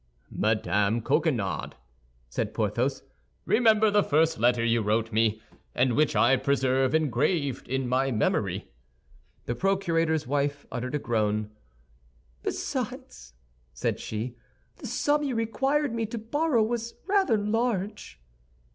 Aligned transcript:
"Madame 0.35 0.99
Coquenard," 0.99 1.75
said 2.27 2.55
Porthos, 2.55 3.03
"remember 3.45 3.91
the 3.91 4.01
first 4.01 4.39
letter 4.39 4.65
you 4.65 4.81
wrote 4.81 5.13
me, 5.13 5.43
and 5.75 5.93
which 5.95 6.15
I 6.15 6.37
preserve 6.37 6.95
engraved 6.95 7.67
in 7.67 7.87
my 7.87 8.09
memory." 8.09 8.67
The 9.45 9.53
procurator's 9.53 10.25
wife 10.25 10.65
uttered 10.71 10.95
a 10.95 10.97
groan. 10.97 11.51
"Besides," 12.41 13.33
said 13.73 13.99
she, 13.99 14.35
"the 14.77 14.87
sum 14.87 15.21
you 15.21 15.35
required 15.35 15.93
me 15.93 16.07
to 16.07 16.17
borrow 16.17 16.63
was 16.63 16.95
rather 17.07 17.37
large." 17.37 18.19